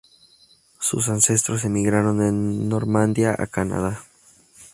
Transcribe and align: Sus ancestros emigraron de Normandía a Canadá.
Sus 0.79 1.09
ancestros 1.09 1.63
emigraron 1.63 2.17
de 2.17 2.31
Normandía 2.31 3.35
a 3.37 3.45
Canadá. 3.45 4.03